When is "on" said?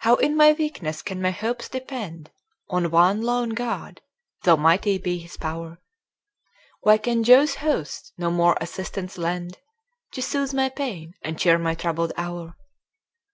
2.68-2.90